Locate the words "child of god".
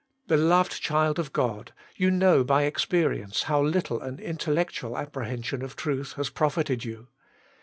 0.81-1.73